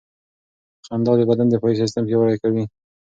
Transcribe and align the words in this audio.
خندا 0.85 1.11
د 1.17 1.21
بدن 1.29 1.47
دفاعي 1.49 1.75
سیستم 1.81 2.03
پیاوړی 2.07 2.37
کوي. 2.43 2.63